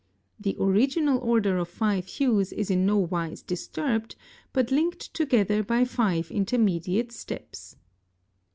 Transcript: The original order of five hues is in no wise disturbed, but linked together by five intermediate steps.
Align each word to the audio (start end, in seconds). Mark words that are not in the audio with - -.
The 0.39 0.57
original 0.59 1.19
order 1.19 1.59
of 1.59 1.69
five 1.69 2.07
hues 2.07 2.51
is 2.51 2.71
in 2.71 2.87
no 2.87 2.97
wise 2.97 3.43
disturbed, 3.43 4.15
but 4.51 4.71
linked 4.71 5.13
together 5.13 5.61
by 5.61 5.85
five 5.85 6.31
intermediate 6.31 7.11
steps. 7.11 7.75